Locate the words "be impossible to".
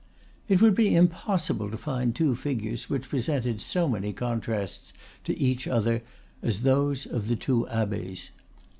0.73-1.77